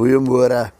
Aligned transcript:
Goeiemôre. 0.00 0.70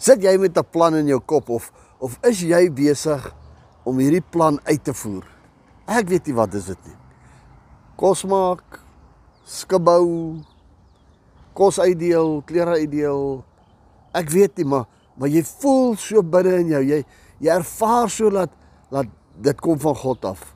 Sit 0.00 0.22
jy 0.24 0.38
met 0.40 0.56
'n 0.56 0.64
plan 0.72 0.94
in 0.96 1.06
jou 1.12 1.20
kop 1.20 1.48
of 1.50 1.72
of 2.00 2.16
is 2.24 2.40
jy 2.40 2.72
besig 2.72 3.20
om 3.84 3.98
hierdie 3.98 4.24
plan 4.24 4.58
uit 4.64 4.84
te 4.84 4.94
voer? 4.94 5.24
Ek 5.86 6.08
weet 6.08 6.26
nie 6.26 6.34
wat 6.34 6.54
is 6.54 6.66
dit 6.72 6.80
nie. 6.86 6.96
Kos 7.96 8.24
maak, 8.24 8.80
skibou, 9.44 10.40
kos 11.52 11.78
uitdeel, 11.78 12.42
klere 12.46 12.80
uitdeel. 12.80 13.44
Ek 14.14 14.30
weet 14.30 14.56
nie, 14.56 14.64
maar 14.64 14.86
maar 15.16 15.28
jy 15.28 15.44
voel 15.44 15.96
so 15.96 16.22
binne 16.22 16.60
in 16.60 16.68
jou. 16.68 16.82
Jy 16.82 17.04
jy 17.40 17.50
ervaar 17.52 18.08
so 18.08 18.30
dat 18.30 18.50
dat 18.90 19.06
dit 19.36 19.60
kom 19.60 19.78
van 19.78 19.94
God 19.94 20.24
af. 20.24 20.54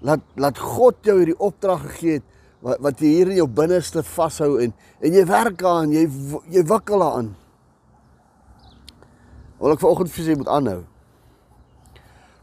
Laat 0.00 0.20
laat 0.36 0.58
God 0.58 0.96
jou 1.04 1.18
hierdie 1.18 1.38
opdrag 1.38 1.82
gegee 1.82 2.12
het 2.12 2.24
wat 2.64 2.80
wat 2.80 3.00
jy 3.02 3.10
hier 3.18 3.30
in 3.32 3.40
jou 3.42 3.48
binneste 3.60 4.02
vashou 4.14 4.56
en 4.64 4.72
en 5.04 5.16
jy 5.16 5.24
werk 5.28 5.62
aan, 5.68 5.92
jy 5.92 6.04
jy 6.52 6.62
wikkel 6.64 7.04
aan. 7.04 7.34
Wil 9.60 9.74
ek 9.74 9.82
vanoggend 9.82 10.12
vir 10.14 10.24
julle 10.24 10.40
moet 10.40 10.52
aanhou. 10.52 10.80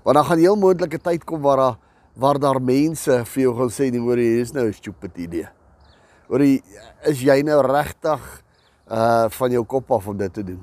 Want 0.06 0.18
dan 0.18 0.28
gaan 0.30 0.42
heel 0.42 0.60
moontlike 0.62 1.00
tyd 1.02 1.26
kom 1.26 1.42
waar 1.42 1.58
daar 1.64 1.80
waar 2.22 2.40
daar 2.40 2.60
mense 2.62 3.22
vir 3.34 3.42
jou 3.42 3.56
gaan 3.58 3.74
sê 3.74 3.88
nee 3.90 4.04
hoor 4.04 4.20
hier 4.20 4.42
is 4.42 4.54
nou 4.54 4.68
'n 4.68 4.74
stupid 4.74 5.18
idee. 5.18 5.48
Hoor 6.28 6.42
is 6.42 7.22
jy 7.22 7.42
nou 7.42 7.62
regtig 7.66 8.44
uh 8.92 9.30
van 9.30 9.52
jou 9.52 9.66
kop 9.66 9.92
af 9.92 10.08
om 10.08 10.18
dit 10.18 10.34
te 10.34 10.44
doen? 10.44 10.62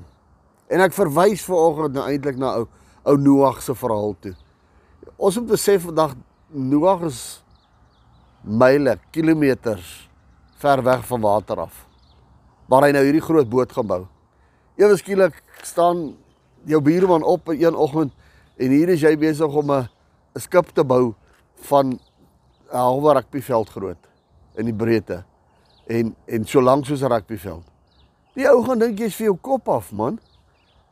En 0.69 0.79
ek 0.79 0.93
verwys 0.93 1.43
vanoggend 1.43 1.93
nou 1.93 2.05
eintlik 2.07 2.37
na 2.37 2.55
ou 2.55 2.67
ou 3.03 3.17
Noag 3.17 3.61
se 3.61 3.75
verhaal 3.75 4.15
toe. 4.19 4.35
Ons 5.17 5.37
moet 5.39 5.47
besef 5.47 5.83
vandag 5.83 6.15
Noag 6.49 7.01
is 7.01 7.43
myle, 8.43 8.97
kilometers 9.11 10.09
ver 10.59 10.83
weg 10.83 11.05
van 11.05 11.21
water 11.21 11.59
af. 11.65 11.85
Waar 12.69 12.87
hy 12.87 12.91
nou 12.91 13.03
hierdie 13.03 13.23
groot 13.23 13.49
boot 13.49 13.71
gaan 13.71 13.87
bou. 13.87 14.03
Ewe 14.79 14.97
skielik 14.97 15.41
staan 15.63 16.17
jou 16.69 16.81
buurman 16.81 17.23
op 17.23 17.47
een 17.51 17.75
oggend 17.75 18.13
en 18.59 18.75
hier 18.75 18.89
is 18.89 19.01
jy 19.01 19.15
besig 19.17 19.55
om 19.55 19.71
'n 19.71 19.87
'n 20.35 20.39
skip 20.39 20.73
te 20.73 20.83
bou 20.83 21.13
van 21.69 21.99
'n 22.71 22.77
halwe 22.77 23.13
rugbyveld 23.13 23.69
groot 23.69 24.03
in 24.55 24.65
die 24.65 24.73
breedte 24.73 25.23
en 25.87 26.15
en 26.27 26.45
so 26.45 26.61
lank 26.61 26.85
soos 26.85 27.01
'n 27.01 27.11
rugbyveld. 27.11 27.63
Die 28.35 28.47
ou 28.49 28.63
gaan 28.63 28.79
dink 28.79 28.99
jy's 28.99 29.15
vir 29.15 29.25
jou 29.25 29.37
kop 29.41 29.67
af, 29.69 29.91
man. 29.91 30.19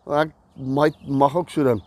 Ek 0.08 0.32
mag 0.56 0.92
mag 1.08 1.36
ook 1.36 1.50
so 1.50 1.64
dink. 1.64 1.84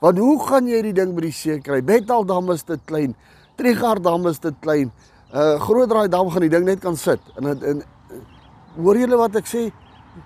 Want 0.00 0.18
hoe 0.18 0.38
gaan 0.46 0.66
jy 0.66 0.82
die 0.82 0.92
ding 0.92 1.14
by 1.14 1.20
die 1.20 1.32
see 1.32 1.60
kry? 1.60 1.82
Betal 1.82 2.24
dam 2.24 2.50
is 2.50 2.62
te 2.62 2.78
klein. 2.84 3.14
Trigard 3.56 4.02
dam 4.02 4.26
is 4.26 4.38
te 4.38 4.54
klein. 4.60 4.92
'n 5.32 5.38
uh, 5.38 5.60
Groot 5.60 5.88
draai 5.88 6.08
dam 6.08 6.30
gaan 6.30 6.44
die 6.44 6.52
ding 6.52 6.64
net 6.64 6.80
kan 6.80 6.96
sit. 6.96 7.20
En 7.36 7.46
en, 7.46 7.62
en 7.62 7.82
hoor 8.76 8.98
julle 8.98 9.16
wat 9.16 9.36
ek 9.36 9.46
sê? 9.48 9.70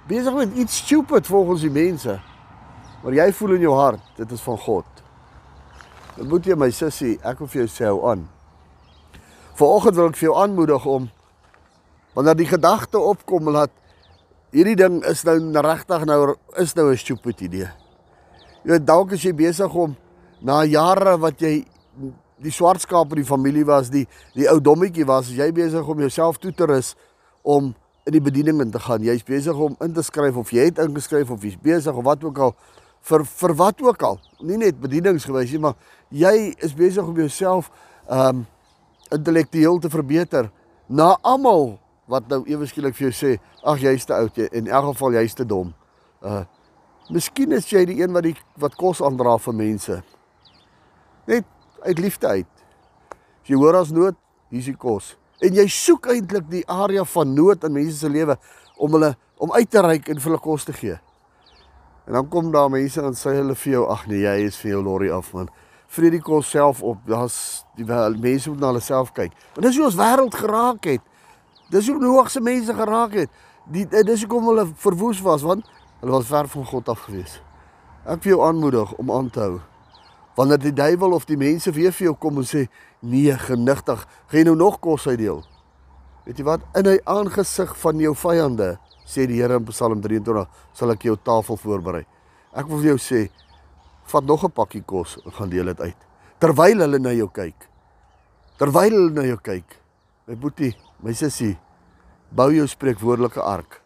Besig 0.09 0.35
met 0.35 0.55
iets 0.55 0.77
stupid 0.83 1.27
volgens 1.27 1.61
die 1.63 1.71
mense. 1.71 2.19
Maar 3.03 3.15
jy 3.15 3.33
voel 3.33 3.55
in 3.55 3.61
jou 3.61 3.75
hart, 3.75 4.03
dit 4.17 4.31
is 4.31 4.41
van 4.43 4.59
God. 4.59 4.87
Dan 6.17 6.29
moet 6.29 6.47
jy 6.47 6.57
my 6.59 6.71
sussie, 6.75 7.19
ek 7.23 7.39
wil 7.39 7.51
vir 7.53 7.61
jou 7.63 7.69
sê 7.71 7.87
hou 7.87 8.01
aan. 8.11 8.25
Vanoggend 9.55 9.95
wil 9.95 10.11
ek 10.11 10.19
vir 10.19 10.29
jou 10.29 10.37
aanmoedig 10.43 10.87
om 10.91 11.07
wanneer 12.17 12.37
die 12.37 12.49
gedagte 12.49 12.99
opkom 12.99 13.53
dat 13.53 13.71
hierdie 14.57 14.77
ding 14.77 15.03
is 15.05 15.23
nou 15.23 15.37
regtig 15.63 16.05
nou 16.09 16.35
is 16.57 16.75
nou 16.75 16.91
'n 16.91 16.97
stupid 16.97 17.41
idee. 17.41 17.71
Jy 18.65 18.71
weet 18.71 18.87
dalk 18.87 19.13
is 19.13 19.23
jy 19.23 19.33
besig 19.33 19.75
om 19.75 19.97
na 20.41 20.65
jare 20.65 21.19
wat 21.19 21.41
jy 21.41 21.65
die 22.43 22.53
swart 22.53 22.83
skaap 22.85 23.13
in 23.15 23.23
die 23.23 23.29
familie 23.29 23.65
was, 23.67 23.91
die 23.93 24.07
die 24.37 24.49
ou 24.51 24.59
dommetjie 24.61 25.07
was, 25.09 25.31
jy 25.33 25.49
besig 25.57 25.89
om 25.89 26.01
jouself 26.05 26.41
toe 26.43 26.53
te 26.53 26.69
rus 26.69 26.95
om 27.43 27.73
in 28.07 28.15
die 28.15 28.23
bediening 28.23 28.61
in 28.63 28.71
te 28.71 28.81
gaan. 28.83 29.03
Jy's 29.03 29.25
besig 29.27 29.57
om 29.57 29.77
in 29.83 29.95
te 29.95 30.05
skryf 30.05 30.37
of 30.37 30.53
jy 30.55 30.69
het 30.69 30.83
ingeskryf 30.83 31.31
of 31.33 31.47
jy's 31.47 31.57
besig 31.63 31.95
of 31.95 32.05
wat 32.07 32.25
ook 32.25 32.39
al 32.39 32.55
vir 33.07 33.25
vir 33.25 33.55
wat 33.59 33.81
ook 33.83 34.03
al. 34.03 34.21
Nie 34.41 34.59
net 34.61 34.81
bedieningsgewys 34.83 35.55
nie, 35.55 35.63
maar 35.63 35.75
jy 36.11 36.53
is 36.63 36.75
besig 36.77 37.07
om 37.07 37.17
jouself 37.17 37.71
um 38.11 38.45
intellektueel 39.15 39.79
te 39.79 39.91
verbeter 39.91 40.51
na 40.89 41.15
almal 41.23 41.77
wat 42.11 42.27
nou 42.31 42.43
ewe 42.47 42.67
skielik 42.67 42.95
vir 42.95 43.09
jou 43.09 43.15
sê, 43.15 43.33
ag 43.67 43.83
jy's 43.83 44.07
te 44.07 44.15
oud 44.15 44.39
jy 44.39 44.47
in 44.55 44.69
elk 44.71 44.93
geval 44.93 45.19
jy's 45.19 45.35
te 45.35 45.47
dom. 45.47 45.73
Uh 46.23 46.45
Miskien 47.07 47.53
is 47.55 47.69
jy 47.71 47.85
die 47.87 48.01
een 48.01 48.11
wat 48.11 48.25
die 48.27 48.35
wat 48.59 48.75
kos 48.75 48.99
aandra 48.99 49.37
vir 49.39 49.55
mense. 49.55 50.01
Net 51.31 51.47
uit 51.87 52.03
liefde 52.03 52.27
uit. 52.27 52.53
As 53.43 53.51
jy 53.51 53.59
hoor 53.61 53.79
as 53.79 53.93
nood, 53.95 54.17
hier's 54.51 54.69
die 54.71 54.77
kos. 54.77 55.15
En 55.45 55.55
jy 55.55 55.67
soek 55.71 56.09
eintlik 56.11 56.49
die 56.51 56.65
area 56.71 57.05
van 57.05 57.35
nood 57.37 57.65
in 57.67 57.75
mense 57.77 57.99
se 58.01 58.11
lewe 58.11 58.39
om 58.77 58.97
hulle 58.97 59.15
om 59.43 59.53
uit 59.53 59.71
te 59.71 59.83
reik 59.85 60.09
en 60.09 60.21
vir 60.21 60.31
hulle 60.31 60.43
kos 60.43 60.65
te 60.65 60.73
gee. 60.77 60.97
En 62.07 62.17
dan 62.17 62.29
kom 62.33 62.51
daar 62.55 62.71
mense 62.71 63.03
en 63.03 63.17
sê 63.19 63.35
hulle 63.37 63.55
vir 63.59 63.73
jou, 63.73 63.85
ag 63.93 64.07
nee, 64.09 64.23
jy 64.23 64.47
is 64.47 64.57
vir 64.63 64.77
jou 64.77 64.83
lorry 64.87 65.11
af 65.13 65.33
man. 65.35 65.51
Vrede 65.93 66.21
kos 66.23 66.51
self 66.51 66.83
op. 66.83 67.03
Daar's 67.07 67.65
die 67.77 67.87
mense 67.87 68.51
moet 68.51 68.63
na 68.63 68.71
hulle 68.73 68.83
self 68.83 69.13
kyk. 69.15 69.35
Want 69.55 69.67
dis 69.67 69.79
hoe 69.79 69.87
ons 69.89 69.99
wêreld 69.99 70.35
geraak 70.35 70.89
het. 70.89 71.03
Dis 71.71 71.89
hoe 71.91 71.99
hoogse 72.05 72.41
mense 72.41 72.75
geraak 72.75 73.17
het. 73.19 73.31
Die 73.71 73.87
dis 73.87 74.23
hoekom 74.23 74.53
hulle 74.53 74.69
verwoes 74.79 75.21
was 75.27 75.43
want 75.43 75.67
hulle 76.01 76.13
was 76.15 76.29
ver 76.31 76.49
van 76.49 76.67
God 76.67 76.89
af 76.89 77.07
gewees. 77.09 77.41
Ek 78.07 78.23
wil 78.23 78.37
jou 78.37 78.45
aanmoedig 78.47 78.93
om 79.03 79.11
aan 79.11 79.31
te 79.31 79.43
hou. 79.43 79.57
Wanneer 80.37 80.61
die 80.61 80.75
duiwel 80.77 81.15
of 81.17 81.25
die 81.25 81.39
mense 81.41 81.73
weer 81.73 81.95
vir 81.97 82.11
jou 82.11 82.17
kom 82.21 82.39
en 82.39 82.45
sê, 82.45 82.69
"Nee, 83.01 83.33
genigtig, 83.39 84.07
gaan 84.29 84.39
jy 84.39 84.45
nou 84.45 84.57
nog 84.57 84.81
kos 84.81 85.07
uitdeel?" 85.07 85.45
Weet 86.27 86.39
jy 86.39 86.45
wat? 86.45 86.61
In 86.75 86.85
hy 86.85 86.99
aangesig 87.05 87.77
van 87.77 87.99
jou 87.99 88.15
vyande 88.15 88.79
sê 89.07 89.27
die 89.27 89.41
Here 89.41 89.57
in 89.57 89.65
Psalm 89.65 90.01
23, 90.01 90.47
sal 90.75 90.91
ek 90.91 91.03
jou 91.03 91.17
tafel 91.17 91.57
voorberei. 91.57 92.05
Ek 92.53 92.67
wil 92.67 92.79
vir 92.79 92.97
jou 92.97 92.99
sê, 92.99 93.31
vat 94.07 94.25
nog 94.25 94.45
'n 94.45 94.51
pakkie 94.51 94.83
kos 94.83 95.19
en 95.25 95.33
gaan 95.33 95.49
deel 95.49 95.65
dit 95.65 95.81
uit. 95.81 95.97
Terwyl 96.41 96.81
hulle 96.81 96.99
na 96.99 97.11
jou 97.11 97.29
kyk. 97.29 97.69
Terwyl 98.59 98.91
hulle 98.91 99.11
na 99.11 99.23
jou 99.23 99.37
kyk. 99.37 99.77
My 100.27 100.35
boetie, 100.35 100.77
my 101.01 101.13
sussie, 101.13 101.59
bou 102.31 102.51
jou 102.51 102.67
spreekwoordelike 102.67 103.41
ark. 103.41 103.81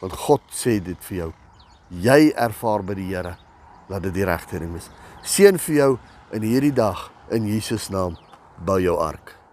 Want 0.00 0.12
God 0.12 0.40
sê 0.50 0.82
dit 0.82 0.98
vir 1.04 1.18
jou. 1.18 1.32
Jy 1.90 2.32
ervaar 2.36 2.82
by 2.82 2.94
die 2.94 3.14
Here 3.14 3.36
dat 3.88 4.02
dit 4.02 4.14
die 4.14 4.24
regte 4.24 4.58
ding 4.58 4.76
is. 4.76 4.90
Seën 5.22 5.58
vir 5.58 5.74
jou 5.74 5.90
in 6.36 6.42
hierdie 6.42 6.74
dag 6.74 7.10
in 7.30 7.46
Jesus 7.48 7.88
naam. 7.88 8.18
Bou 8.64 8.80
jou 8.80 8.98
ark. 9.00 9.43